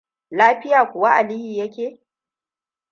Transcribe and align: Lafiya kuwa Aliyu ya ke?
Lafiya 0.31 0.85
kuwa 0.85 1.15
Aliyu 1.15 1.53
ya 1.59 1.67
ke? 1.67 1.99